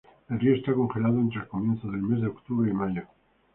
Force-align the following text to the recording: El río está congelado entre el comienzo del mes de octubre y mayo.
El 0.31 0.39
río 0.39 0.55
está 0.55 0.73
congelado 0.73 1.19
entre 1.19 1.41
el 1.41 1.47
comienzo 1.47 1.91
del 1.91 2.01
mes 2.01 2.21
de 2.21 2.27
octubre 2.29 2.67
y 2.67 2.73
mayo. 2.73 3.03